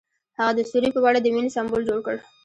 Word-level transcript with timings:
هغه 0.37 0.51
د 0.55 0.59
ستوري 0.69 0.89
په 0.93 0.99
بڼه 1.03 1.19
د 1.21 1.27
مینې 1.35 1.49
سمبول 1.55 1.81
جوړ 1.89 1.99
کړ. 2.07 2.15